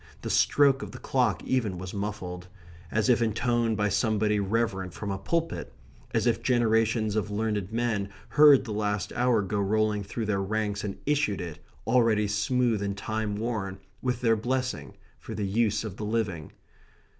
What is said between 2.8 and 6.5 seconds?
as if intoned by somebody reverent from a pulpit; as if